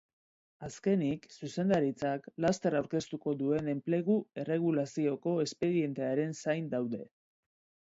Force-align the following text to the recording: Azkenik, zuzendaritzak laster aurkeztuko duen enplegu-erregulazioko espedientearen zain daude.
Azkenik, 0.67 1.27
zuzendaritzak 1.35 2.25
laster 2.45 2.77
aurkeztuko 2.79 3.35
duen 3.43 3.71
enplegu-erregulazioko 3.75 5.37
espedientearen 5.47 6.37
zain 6.43 6.75
daude. 6.77 7.07